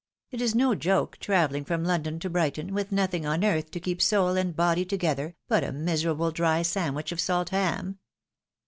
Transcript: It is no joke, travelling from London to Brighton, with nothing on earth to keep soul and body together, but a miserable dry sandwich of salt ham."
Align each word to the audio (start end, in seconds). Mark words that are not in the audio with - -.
It 0.31 0.41
is 0.41 0.55
no 0.55 0.73
joke, 0.73 1.17
travelling 1.19 1.63
from 1.63 1.83
London 1.83 2.17
to 2.21 2.29
Brighton, 2.31 2.73
with 2.73 2.91
nothing 2.91 3.23
on 3.23 3.43
earth 3.43 3.69
to 3.69 3.79
keep 3.79 4.01
soul 4.01 4.29
and 4.35 4.55
body 4.55 4.83
together, 4.83 5.35
but 5.47 5.63
a 5.63 5.71
miserable 5.71 6.31
dry 6.31 6.63
sandwich 6.63 7.11
of 7.11 7.19
salt 7.19 7.49
ham." 7.49 7.99